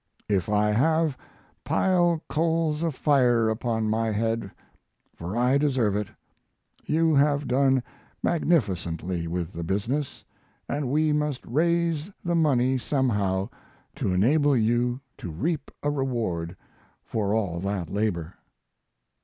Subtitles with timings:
[0.27, 1.15] If I have,
[1.63, 4.49] pile coals of fire upon my head
[5.13, 6.07] for I deserve it.
[6.83, 7.83] You have done
[8.23, 13.49] magnificently with the business, & we must raise the money somehow
[13.97, 16.57] to enable you to reap a reward
[17.03, 18.33] for all that labor.